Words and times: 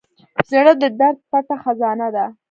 زړه 0.49 0.73
د 0.81 0.83
درد 0.99 1.17
پټه 1.29 1.55
خزانه 1.63 2.07
ده. 2.15 2.25